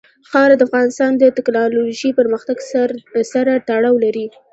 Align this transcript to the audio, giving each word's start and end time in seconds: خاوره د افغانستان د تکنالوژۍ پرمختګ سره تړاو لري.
خاوره 0.29 0.55
د 0.57 0.61
افغانستان 0.67 1.11
د 1.17 1.23
تکنالوژۍ 1.37 2.09
پرمختګ 2.19 2.57
سره 3.33 3.51
تړاو 3.67 3.95
لري. 4.05 4.25